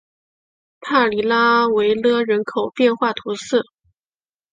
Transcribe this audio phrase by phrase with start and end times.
[0.81, 3.61] 帕尼拉维勒人口变化图示